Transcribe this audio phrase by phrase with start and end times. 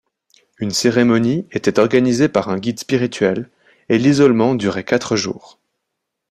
[0.57, 3.51] Une cérémonie était organisée par un guide spirituel
[3.87, 5.59] et l'isolement durait quatre jours.